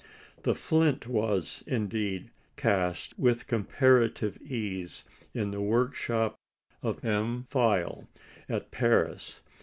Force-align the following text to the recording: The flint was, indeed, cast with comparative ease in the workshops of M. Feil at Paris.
The 0.41 0.55
flint 0.55 1.05
was, 1.05 1.63
indeed, 1.67 2.31
cast 2.57 3.19
with 3.19 3.45
comparative 3.45 4.35
ease 4.41 5.03
in 5.35 5.51
the 5.51 5.61
workshops 5.61 6.39
of 6.81 7.05
M. 7.05 7.45
Feil 7.51 8.07
at 8.49 8.71
Paris. 8.71 9.41